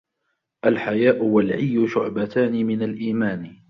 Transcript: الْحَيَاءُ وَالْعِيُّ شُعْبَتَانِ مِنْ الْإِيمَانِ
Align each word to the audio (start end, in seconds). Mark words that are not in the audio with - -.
الْحَيَاءُ 0.65 1.23
وَالْعِيُّ 1.23 1.87
شُعْبَتَانِ 1.87 2.65
مِنْ 2.65 2.81
الْإِيمَانِ 2.83 3.57